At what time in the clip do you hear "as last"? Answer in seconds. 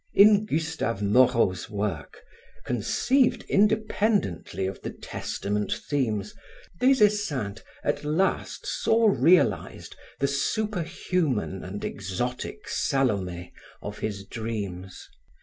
7.83-8.65